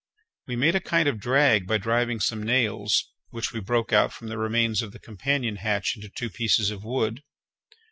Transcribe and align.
We 0.47 0.55
made 0.55 0.73
a 0.73 0.79
kind 0.79 1.07
of 1.07 1.19
drag 1.19 1.67
by 1.67 1.77
driving 1.77 2.19
some 2.19 2.41
nails 2.41 3.11
which 3.29 3.53
we 3.53 3.59
broke 3.59 3.93
out 3.93 4.11
from 4.11 4.29
the 4.29 4.37
remains 4.39 4.81
of 4.81 4.93
the 4.93 4.99
companion 4.99 5.57
hatch 5.57 5.95
into 5.95 6.09
two 6.09 6.31
pieces 6.31 6.71
of 6.71 6.83
wood. 6.83 7.21